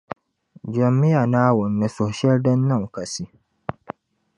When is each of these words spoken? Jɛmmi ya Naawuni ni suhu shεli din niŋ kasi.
Jɛmmi 0.73 1.07
ya 1.15 1.21
Naawuni 1.31 1.75
ni 1.79 1.87
suhu 1.95 2.11
shεli 2.17 2.39
din 2.43 2.59
niŋ 2.67 2.83
kasi. 2.93 3.23